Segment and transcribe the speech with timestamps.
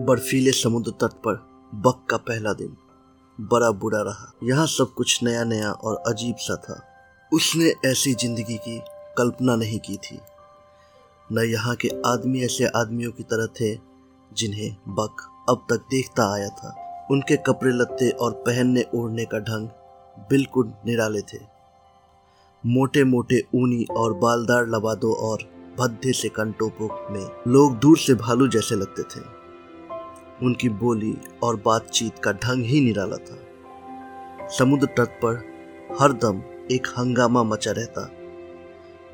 [0.00, 1.34] बर्फीले समुद्र तट पर
[1.72, 2.76] बक का पहला दिन।
[3.38, 6.80] बड़ा बुरा रहा। यहाँ सब कुछ नया नया और अजीब सा था।
[7.32, 8.78] उसने ऐसी ज़िंदगी की
[9.18, 10.18] कल्पना नहीं की थी।
[11.32, 13.74] न यहाँ के आदमी ऐसे आदमियों की तरह थे,
[14.30, 16.74] जिन्हें बक अब तक देखता आया था।
[17.10, 19.68] उनके कपड़े लत्ते और पहनने ओढ़ने का ढंग
[20.30, 21.38] बिल्कुल निराले थे।
[22.64, 25.42] मोटे मोटे ऊनी और बालदार लबादों और
[25.78, 29.39] भद्दे से कंटोपों में लोग दूर से भालू जैसे लगते थे।
[30.42, 35.42] उनकी बोली और बातचीत का ढंग ही निराला था। समुद्र तट पर
[36.00, 38.08] हर दम एक हंगामा मचा रहता।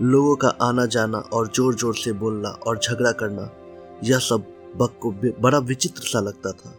[0.02, 3.50] लोगों का आना जाना और ज़ोर ज़ोर से बोलना और झगड़ा करना,
[4.04, 6.74] यह सब बक को बड़ा विचित्र सा लगता था।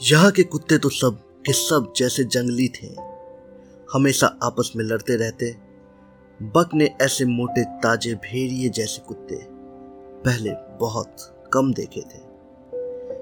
[0.00, 2.86] यहाँ के कुत्ते तो सब के सब जैसे जंगली थे।
[3.88, 5.50] हमेशा आपस में लड़ते रहते।
[6.40, 9.36] बक ने ऐसे मोटे ताजे भेड़िए जैसे कुत्ते
[10.24, 11.16] पहले बहुत
[11.52, 12.26] कम देखे थे।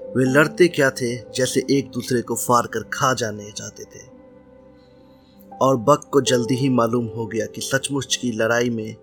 [0.07, 4.05] वे लड़ते क्या थे जैसे एक दूसरे को फार कर खा जाने चाहते थे?
[5.61, 8.95] और बक को जल्दी ही मालूम हो गया कि सचमुच की लड़ाई में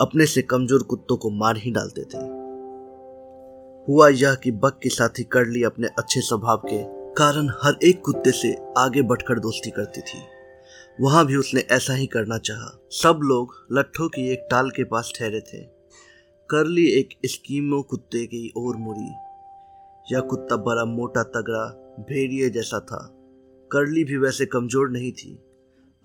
[0.00, 2.18] अपने से कमज़ोर कुत्तों को मार ही डालते थे।
[3.88, 6.82] हुआ यह कि बक के साथी करली अपने अच्छे स्वभाव के
[7.14, 10.22] कारण हर एक कुत्ते से आगे बढ़कर दोस्ती करती थी।
[11.00, 15.12] वहाँ भी उसने ऐसा ही करना चाहा। सब लोग लट्ठों की एक टाल के पास
[15.18, 15.58] ठहरे थे।
[16.50, 19.23] करली एक स्कीमो कुत्ते की ओर मुड़ी।
[20.12, 21.64] यह कुत्ता बड़ा मोटा तगड़ा,
[22.00, 23.08] भेड़िए जैसा था।
[23.70, 25.34] करली भी वैसे कमज़ोर नहीं थी।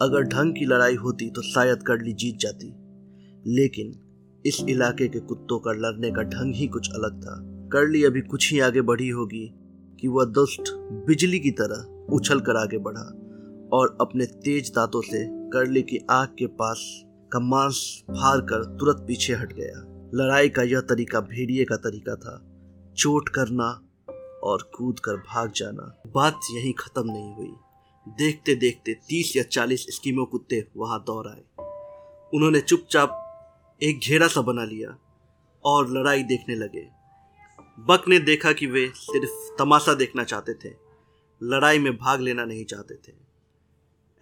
[0.02, 2.68] अगर ढंग की लड़ाई होती तो शायद करली जीत जाती।
[3.46, 3.94] लेकिन
[4.46, 7.36] इस इलाके के कुत्तों का लड़ने का ढंग ही कुछ अलग था।
[7.74, 9.52] करली अभी कुछ ही आगे बढ़ी होगी
[10.00, 10.72] कि वह दुष्ट
[11.08, 13.02] बिजली की तरह उछल कर आगे बढ़ा
[13.74, 19.06] और अपने तेज दांतों से करली की आग के पास का मांस फाड़ कर तुरंत
[19.08, 22.42] पीछे हट गया। लड़ाई का यह तरीका भेड़िए का तरीका था।
[22.98, 23.70] चोट करना
[24.44, 27.52] और कूद कर भाग जाना। बात यहीं खत्म नहीं हुई।
[28.08, 31.44] देखते देखते तीस या चालीस स्कीमो कुत्ते वहाँ दौड़ आए।
[32.34, 33.26] उन्होंने चुपचाप
[33.82, 34.98] एक घेरा सा बना लिया
[35.66, 36.88] और लड़ाई देखने लगे।
[37.80, 40.74] बक ने देखा कि वे सिर्फ़ तमाशा देखना चाहते थे,
[41.42, 43.14] लड़ाई में भाग लेना नहीं चाहते थे।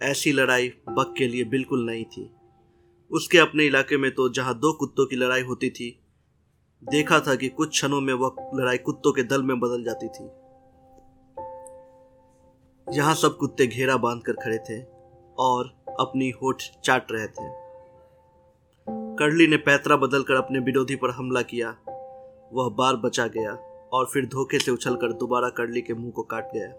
[0.00, 2.30] ऐसी लड़ाई बक के लिए बिल्कुल नहीं थी।
[3.10, 5.88] उसके अपने इलाके में तो जहाँ दो कुत्तों की लड़ाई होती थी
[6.82, 10.24] देखा था कि कुछ क्षणों में वह लड़ाई कुत्तों के दल में बदल जाती थी।
[12.86, 14.80] यहाँ सब कुत्ते घेरा बाँध कर खड़े थे
[15.38, 15.66] और
[16.00, 17.48] अपनी होठ चाट रहे थे।
[19.16, 21.70] करली ने पैतरा बदलकर अपने विरोधी पर हमला किया।
[22.52, 23.52] वह बार बचा गया
[23.92, 26.72] और फिर धोखे से उछलकर दोबारा करली के मुँह को काट गया।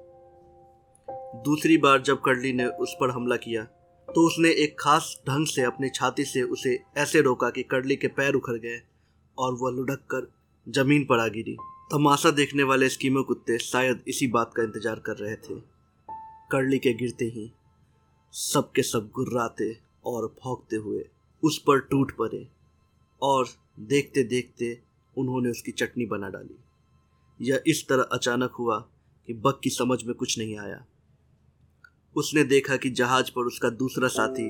[1.44, 5.64] दूसरी बार जब करली ने उस पर हमला किया तो उसने एक खास ढंग से
[5.64, 8.82] अपनी छाती से उसे ऐसे रोका कि करली के पैर उखड़ गए।
[9.40, 10.32] और वह लुढ़क कर
[10.68, 11.56] ज़मीन पर आ गिरी।
[11.92, 15.60] तमाशा देखने वाले स्कीमो कुत्ते शायद इसी बात का इंतज़ार कर रहे थे।
[16.52, 17.52] करली के गिरते ही
[18.34, 19.72] सब के सब गुर्राते
[20.06, 21.04] और भौंकते हुए
[21.44, 22.48] उस पर टूट पड़े
[23.22, 23.48] और
[23.90, 24.78] देखते देखते
[25.16, 26.58] उन्होंने उसकी चटनी बना डाली।
[27.40, 28.78] यह इस तरह अचानक हुआ
[29.28, 30.86] कि बक की समझ में कुछ नहीं आया।
[32.16, 34.50] उसने देखा कि जहाज़ पर उसका दूसरा साथी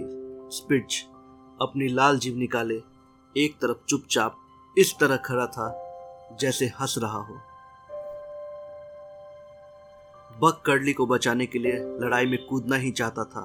[0.52, 1.04] स्पिट्च
[1.60, 2.82] अपनी लाल जीव निकाले,
[3.36, 4.39] एक तरफ़ चुपचाप
[4.78, 5.68] इस तरह खड़ा था
[6.40, 7.34] जैसे हंस रहा हो।
[10.42, 13.42] बक कर्ली को बचाने के लिए लड़ाई में कूदना ही चाहता था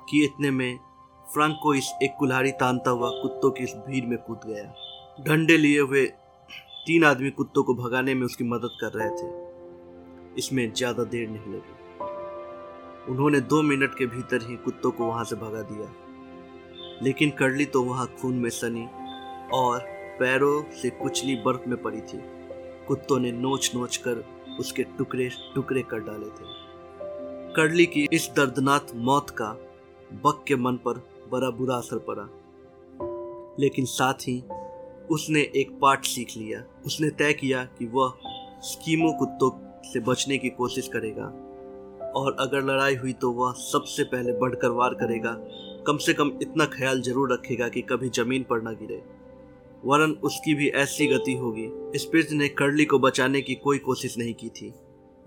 [0.00, 0.78] कि इतने में
[1.26, 5.80] फ्रांको इस एक कुल्हाड़ी तानता हुआ कुत्तों की इस भीड़ में कूद गया। डंडे लिए
[5.80, 6.06] हुए
[6.86, 11.54] तीन आदमी कुत्तों को भगाने में उसकी मदद कर रहे थे। इसमें ज़्यादा देर नहीं
[11.54, 15.90] लगी। उन्होंने दो मिनट के भीतर ही कुत्तों को वहाँ से भगा दिया।
[17.02, 18.86] लेकिन करली तो वहाँ खून में सनी
[19.54, 22.20] और पैरों से कुचली बर्फ़ में पड़ी थी।
[22.88, 24.24] कुत्तों ने नोच नोच कर
[24.60, 26.52] उसके टुकड़े टुकड़े कर डाले थे।
[27.56, 29.50] करली की इस दर्दनाक मौत का
[30.24, 31.02] बक के मन पर
[31.32, 32.28] बड़ा बुरा असर पड़ा।
[33.60, 34.42] लेकिन साथ ही
[35.10, 38.12] उसने एक पाठ सीख लिया। उसने तय किया कि वह
[38.62, 39.50] स्कीमो कुत्तों
[39.92, 41.24] से बचने की कोशिश करेगा।
[42.16, 45.36] और अगर लड़ाई हुई तो वह सबसे पहले बढ़कर वार करेगा।
[45.86, 49.02] कम से कम इतना ख्याल ज़रूर रखेगा कि कभी ज़मीन पर न गिरे।
[49.84, 54.34] वरन उसकी भी ऐसी गति होगी। स्पिर्ज ने कर्ली को बचाने की कोई कोशिश नहीं
[54.34, 54.74] की थी।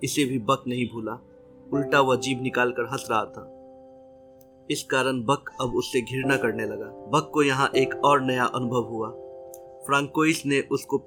[0.03, 1.13] इसे भी बक नहीं भूला।
[1.73, 3.53] उल्टा वह जीभ निकाल कर हंस रहा था।
[4.71, 8.83] इस कारण बक अब उससे घृणा करने लगा। बक को यहाँ एक और नया अनुभव
[8.83, 9.09] हुआ।
[9.85, 10.97] फ्रांकोइस ने उसको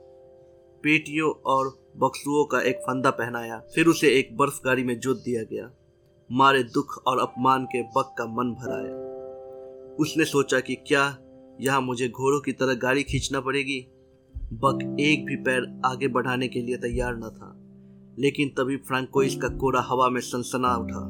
[0.83, 5.43] पेटियों और बक्सुओं का एक फंदा पहनाया। फिर उसे एक बर्फ़ गाड़ी में जोत दिया
[5.43, 5.71] गया।
[6.33, 9.11] मारे दुख और अपमान के बक का मन भराया।
[10.01, 11.19] उसने सोचा कि क्या
[11.61, 13.81] यहाँ मुझे घोड़ों की तरह गाड़ी खींचना पड़ेगी।
[14.55, 17.55] बक एक भी पैर आगे बढ़ाने के लिए तैयार न था,
[18.19, 21.01] लेकिन तभी फ्रैंकोइस का कोरा हवा में सनसना उठा।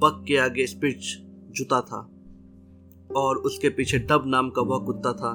[0.00, 1.16] बक के आगे स्पिच
[1.50, 2.00] जुता था,
[3.16, 5.34] और उसके पीछे डब नाम का वह कुत्ता था,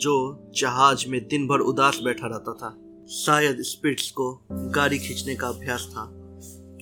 [0.00, 0.14] जो
[0.56, 2.76] जहाज़ में दिन भर उदास बैठा रहता था।
[3.14, 6.08] शायद स्पिट्स को गाड़ी खींचने का अभ्यास था,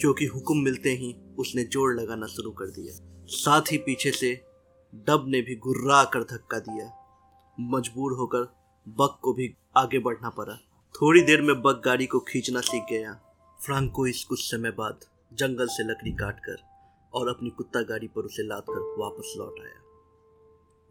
[0.00, 2.93] क्योंकि हुक्म मिलते ही उसने ज़ोर लगाना शुरू कर दिया।
[3.29, 4.32] साथ ही पीछे से
[4.94, 6.86] डब ने भी गुर्रा कर धक्का दिया।
[7.60, 8.42] मजबूर होकर
[8.88, 10.54] बक को भी आगे बढ़ना पड़ा।
[10.94, 13.12] थोड़ी देर में बक गाड़ी को खींचना सीख गया।
[13.64, 15.00] फ्रांको इस कुछ समय बाद
[15.32, 16.56] जंगल से लकड़ी काट कर
[17.14, 19.80] और अपनी कुत्ता गाड़ी पर उसे लाद कर वापस लौट आया।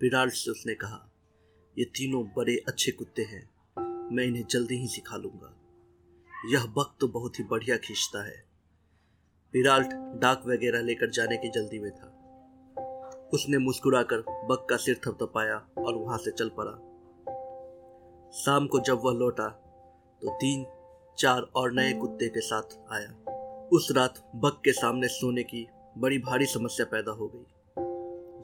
[0.02, 1.10] विराट से उसने कहा,
[1.80, 3.50] ये तीनों बड़े अच्छे कुत्ते हैं।
[4.16, 5.58] मैं इन्हें जल्दी ही सिखा लूँगा।
[6.46, 8.46] यह बक तो बहुत ही बढ़िया खींचता है।
[9.54, 9.88] विराल्ट
[10.22, 12.18] डाक वगैरह लेकर जाने की जल्दी में था।
[13.34, 16.72] उसने मुस्कुराकर बक का सिर थपथपाया और वहाँ से चल पड़ा।
[18.36, 19.48] शाम को जब वह लौटा
[20.22, 20.66] तो तीन,
[21.18, 25.68] चार और नए कुत्ते के साथ आया। उस रात बक के सामने सोने की
[25.98, 27.46] बड़ी भारी समस्या पैदा हो गई।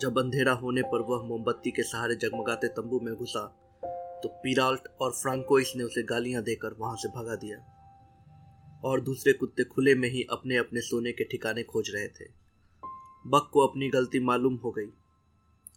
[0.02, 3.46] जब अंधेरा होने पर वह मोमबत्ती के सहारे जगमगाते तंबू में घुसा
[4.24, 7.58] तो पिराल्ट और फ्रांकोइस ने उसे गालियाँ देकर वहाँ से भगा दिया।
[8.86, 12.47] और दूसरे कुत्ते खुले में ही अपने अपने सोने के ठिकाने खोज रहे थे।
[13.28, 14.90] बक को अपनी गलती मालूम हो गई।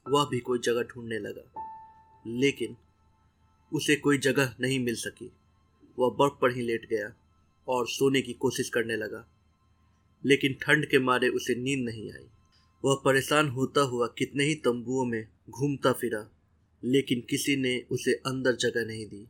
[0.08, 1.42] वह भी कोई जगह ढूँढने लगा,
[2.24, 2.76] लेकिन
[3.72, 5.30] उसे कोई जगह नहीं मिल सकी।
[5.98, 7.12] वह बर्फ़ पर ही लेट गया
[7.68, 9.24] और सोने की कोशिश करने लगा,
[10.24, 12.26] लेकिन ठंड के मारे उसे नींद नहीं आई।
[12.84, 16.26] वह परेशान होता हुआ कितने ही तंबुओं में घूमता फिरा,
[16.82, 19.26] लेकिन किसी ने उसे अंदर जगह नहीं दी।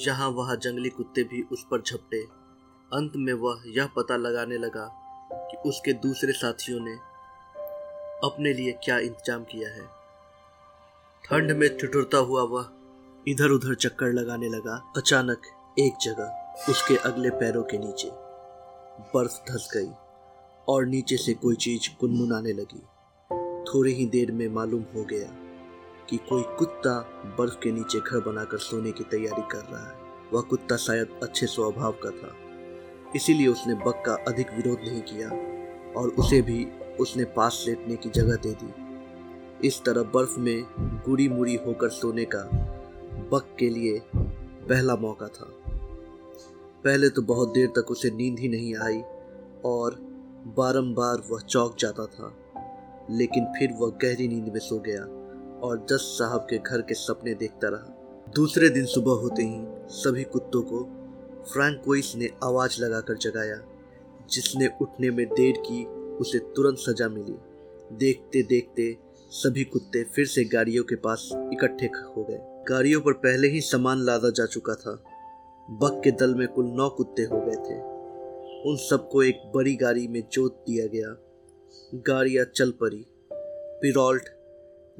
[0.00, 2.20] यहाँ वहाँ जंगली कुत्ते भी उस पर झपटे।
[2.90, 4.88] अंत में वह यह पता लगाने लगा
[5.32, 6.96] कि उसके दूसरे साथियों ने
[8.24, 9.82] अपने लिए क्या इंतज़ाम किया है?
[11.24, 12.68] ठंड में ठिठुरता हुआ वह
[13.26, 15.42] इधर उधर चक्कर लगाने लगा, अचानक
[15.78, 18.08] एक जगह उसके अगले पैरों के नीचे
[19.14, 19.90] बर्फ़ धस गई
[20.68, 22.82] और नीचे से कोई चीज़ गुनगुनाने लगी।
[23.64, 25.30] थोड़ी ही देर में मालूम हो गया
[26.08, 26.98] कि कोई कुत्ता
[27.38, 29.96] बर्फ़ के नीचे घर बनाकर सोने की तैयारी कर रहा है।
[30.32, 32.34] वह कुत्ता शायद अच्छे स्वभाव का था,
[33.16, 35.28] इसीलिए उसने बक का अधिक विरोध नहीं किया
[36.00, 36.64] और उसे भी
[37.00, 40.64] उसने पास लेटने की जगह दे दी। इस तरह बर्फ़ में
[41.06, 42.42] गुड़ी मुड़ी होकर सोने का
[43.32, 45.46] बक के लिए पहला मौका था।
[46.84, 49.00] पहले तो बहुत देर तक उसे नींद ही नहीं आई
[49.64, 49.96] और
[50.56, 52.32] बारंबार वह चौक जाता था,
[53.10, 55.02] लेकिन फिर वह गहरी नींद में सो गया
[55.60, 59.60] और जज साहब के घर के सपने देखता रहा। दूसरे दिन सुबह होते ही
[59.94, 60.82] सभी कुत्तों को
[61.52, 63.60] फ्रैंकोइस ने आवाज़ लगाकर जगाया,
[64.30, 65.84] जिसने उठने में देर की
[66.20, 67.36] उसे तुरंत सजा मिली।
[67.96, 68.96] देखते देखते
[69.30, 72.38] सभी कुत्ते फिर से गाड़ियों के पास इकट्ठे हो गए।
[72.68, 75.04] गाड़ियों पर पहले ही सामान लादा जा चुका था।
[75.70, 77.80] बक के दल में कुल नौ कुत्ते हो गए थे।
[78.70, 81.16] उन सबको एक बड़ी गाड़ी में जोत दिया गया।
[81.94, 84.22] गाड़ियाँ चल पड़ी। पिरोल्ट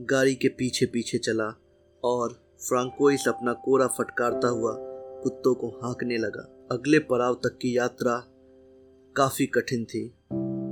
[0.00, 1.61] गाड़ी के पीछे पीछे चला
[2.05, 2.32] और
[2.69, 4.76] फ्रांकोइस अपना कोरा फटकारता हुआ
[5.23, 8.23] कुत्तों को हाँकने लगा। अगले पड़ाव तक की यात्रा
[9.17, 10.15] काफ़ी कठिन थी।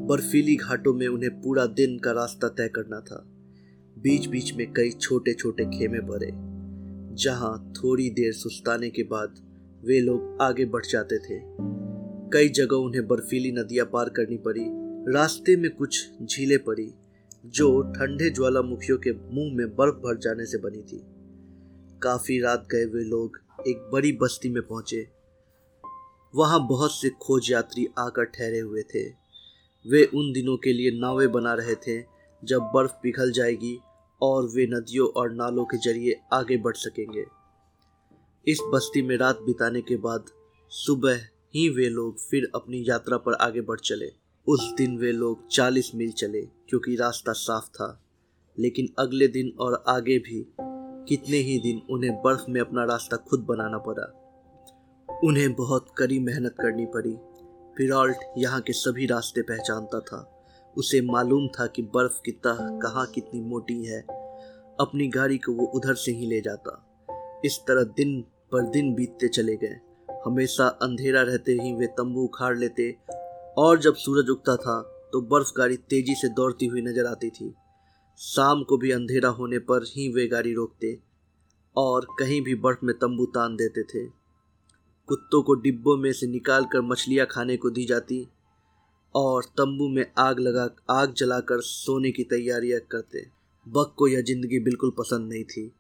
[0.07, 3.23] बर्फीली घाटों में उन्हें पूरा दिन का रास्ता तय करना था।
[3.97, 6.31] बीच बीच में कई छोटे छोटे खेमे पड़े,
[7.17, 9.35] जहाँ थोड़ी देर सुस्ताने के बाद
[9.85, 11.41] वे लोग आगे बढ़ जाते थे।
[12.33, 14.65] कई जगह उन्हें बर्फीली नदियाँ पार करनी पड़ी,
[15.15, 16.91] रास्ते में कुछ झीलें पड़ी,
[17.47, 21.03] जो ठंडे ज्वालामुखियों के मुँह में बर्फ़ भर जाने से बनी थी।
[22.03, 23.39] काफ़ी रात गए वे लोग
[23.69, 25.07] एक बड़ी बस्ती में पहुँचे।
[26.35, 29.26] वहाँ बहुत से खोज यात्री आकर ठहरे हुए थे।
[29.87, 32.05] वे उन दिनों के लिए नावें बना रहे थे,
[32.45, 33.81] जब बर्फ़ पिघल जाएगी
[34.23, 37.25] और वे नदियों और नालों के ज़रिए आगे बढ़ सकेंगे।
[38.49, 40.25] इस बस्ती में रात बिताने के बाद
[40.69, 41.17] सुबह
[41.55, 44.13] ही वे लोग फिर अपनी यात्रा पर आगे बढ़ चले।
[44.49, 48.03] उस दिन वे लोग चालीस मील चले, क्योंकि रास्ता साफ़ था।
[48.59, 50.47] लेकिन अगले दिन और आगे भी
[51.09, 54.23] कितने ही दिन उन्हें बर्फ़ में अपना रास्ता खुद बनाना पड़ा।
[55.25, 57.17] उन्हें बहुत कड़ी मेहनत करनी पड़ी।
[57.77, 60.21] फिरॉल्ट यहाँ के सभी रास्ते पहचानता था।
[60.77, 64.01] उसे मालूम था कि बर्फ़ की तह कहाँ कितनी मोटी है।
[64.81, 66.83] अपनी गाड़ी को वो उधर से ही ले जाता।
[67.45, 68.21] इस तरह दिन
[68.53, 69.79] पर दिन बीतते चले गए।
[70.27, 72.91] हमेशा अंधेरा रहते ही वे तंबू उखाड़ लेते
[73.59, 74.81] और जब सूरज उगता था
[75.13, 77.55] तो बर्फ़ गाड़ी तेज़ी से दौड़ती हुई नज़र आती थी।
[78.21, 80.99] शाम को भी अंधेरा होने पर ही वे गाड़ी रोकते
[81.77, 84.07] और कहीं भी बर्फ़ में तंबू तान देते थे।
[85.09, 88.27] कुत्तों को डिब्बों में से निकाल कर मछलियाँ खाने को दी जाती
[89.15, 93.25] और तंबू में आग लगा, आग जलाकर सोने की तैयारियाँ करते।
[93.67, 95.71] बक को यह ज़िंदगी बिल्कुल पसंद नहीं थी,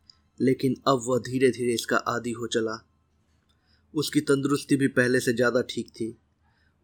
[0.40, 2.78] लेकिन अब वह धीरे धीरे इसका आदि हो चला।
[3.94, 6.16] उसकी तंदुरुस्ती भी पहले से ज़्यादा ठीक थी।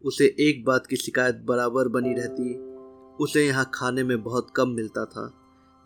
[0.03, 2.53] उसे एक बात की शिकायत बराबर बनी रहती,
[3.19, 5.25] उसे यहाँ खाने में बहुत कम मिलता था।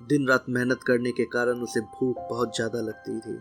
[0.01, 3.37] दिन रात मेहनत करने के कारण उसे भूख बहुत ज़्यादा लगती थी।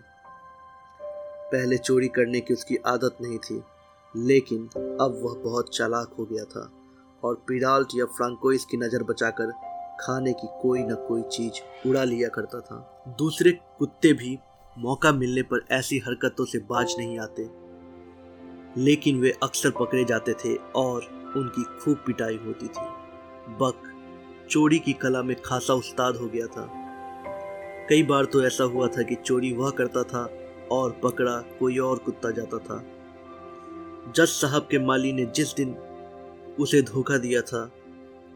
[1.47, 3.63] पहले चोरी करने की उसकी आदत नहीं थी,
[4.15, 4.67] लेकिन
[5.01, 6.71] अब वह बहुत चालाक हो गया था
[7.23, 9.51] और पिराल्ट या फ्रांकोइस की नज़र बचाकर
[10.01, 12.79] खाने की कोई न कोई चीज़ उड़ा लिया करता था।
[13.19, 14.37] दूसरे कुत्ते भी
[14.77, 17.49] मौका मिलने पर ऐसी हरकतों से बाज नहीं आते,
[18.79, 21.05] लेकिन वे अक्सर पकड़े जाते थे और
[21.37, 22.87] उनकी खूब पिटाई होती थी।
[23.61, 23.93] बक
[24.51, 26.69] चोरी की कला में खासा उस्ताद हो गया था।
[27.89, 30.25] कई बार तो ऐसा हुआ था कि चोरी वह करता था
[30.73, 32.85] और पकड़ा कोई और कुत्ता जाता था।
[34.17, 35.75] जज साहब के माली ने जिस दिन
[36.61, 37.71] उसे धोखा दिया था,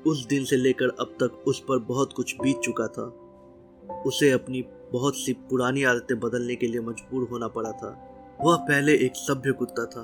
[0.07, 3.13] उस दिन से लेकर अब तक उस पर बहुत कुछ बीत चुका था।
[4.07, 7.89] उसे अपनी बहुत सी पुरानी आदतें बदलने के लिए मजबूर होना पड़ा था।
[8.41, 10.03] वह पहले एक सभ्य कुत्ता था,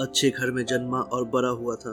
[0.00, 1.92] अच्छे घर में जन्मा और बड़ा हुआ था।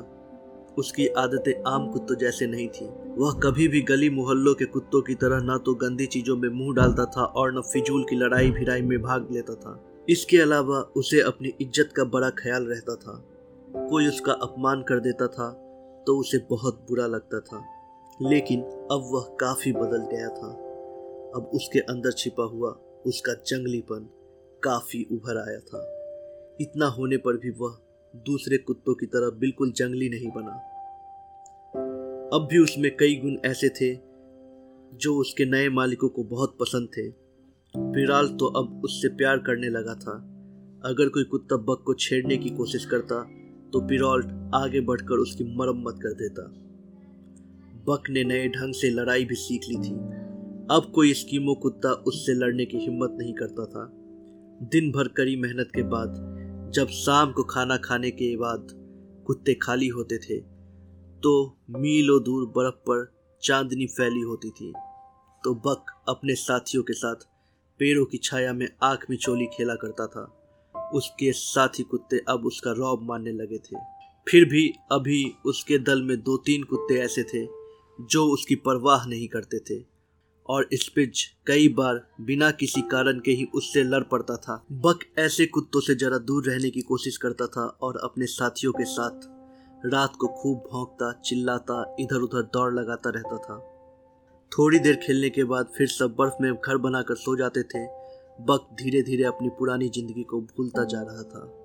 [0.78, 2.86] उसकी आदतें आम कुत्तों जैसे नहीं थी।
[3.18, 6.74] वह कभी भी गली मोहल्लों के कुत्तों की तरह न तो गंदी चीज़ों में मुँह
[6.76, 9.80] डालता था और न फिजूल की लड़ाई भिड़ाई में भाग लेता था।
[10.10, 13.22] इसके अलावा उसे अपनी इज़्ज़त का बड़ा ख्याल रहता था।
[13.90, 15.50] कोई उसका अपमान कर देता था
[16.08, 17.64] तो उसे बहुत बुरा लगता था।
[18.20, 20.50] लेकिन अब वह काफ़ी बदल गया था।
[21.36, 22.70] अब उसके अंदर छिपा हुआ,
[23.06, 24.08] उसका जंगलीपन
[24.64, 25.82] काफ़ी उभर आया था।
[26.62, 27.78] इतना होने पर भी वह
[28.16, 30.52] दूसरे कुत्तों की तरह बिल्कुल जंगली नहीं बना।
[32.34, 33.94] अब भी उसमें कई गुण ऐसे थे,
[34.94, 37.08] जो उसके नए मालिकों को बहुत पसंद थे।
[37.74, 40.16] बिराल तो अब उससे प्यार करने लगा था।
[40.86, 43.22] अगर कोई कुत्ता बक को छेड़ने की कोशिश करता
[43.74, 46.44] तो पिरोल्ट आगे बढ़कर उसकी मरम्मत कर देता।
[47.88, 49.94] बक ने नए ढंग से लड़ाई भी सीख ली थी।
[50.72, 53.90] अब कोई स्कीमो कुत्ता उससे लड़ने की हिम्मत नहीं करता था।
[54.66, 56.35] दिन भर कड़ी मेहनत के बाद
[56.72, 58.68] जब शाम को खाना खाने के बाद
[59.28, 60.40] कुत्ते खाली होते थे
[61.24, 61.34] तो
[61.70, 63.06] मीलों दूर बर्फ़ पर
[63.44, 64.72] चांदनी फैली होती थी।
[65.44, 67.16] तो बक अपने साथियों के साथ
[67.80, 70.26] पेड़ों की छाया में आँख में चोली खेला करता था।
[70.94, 73.78] उसके साथी कुत्ते अब उसका रौब मानने लगे थे।
[74.28, 77.46] फिर भी अभी उसके दल में दो तीन कुत्ते ऐसे थे
[78.02, 79.95] जो उसकी परवाह नहीं करते थे।
[80.50, 85.46] और स्पिज कई बार बिना किसी कारण के ही उससे लड़ पड़ता था। बक ऐसे
[85.46, 89.28] कुत्तों से जरा दूर रहने की कोशिश करता था और अपने साथियों के साथ
[89.86, 93.58] रात को खूब भौंकता, चिल्लाता इधर उधर दौड़ लगाता रहता था।
[94.52, 97.86] थोड़ी देर खेलने के बाद फिर सब बर्फ़ में घर बनाकर सो जाते थे।
[98.42, 101.65] बक धीरे धीरे अपनी पुरानी ज़िंदगी को भूलता जा रहा था।